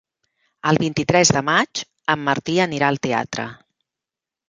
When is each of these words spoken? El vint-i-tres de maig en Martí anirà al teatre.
El 0.71 0.79
vint-i-tres 0.83 1.33
de 1.37 1.45
maig 1.51 1.85
en 2.17 2.25
Martí 2.31 2.59
anirà 2.67 2.91
al 2.91 3.01
teatre. 3.09 3.51